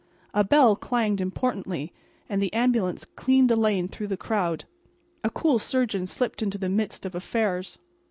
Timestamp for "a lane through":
3.51-4.07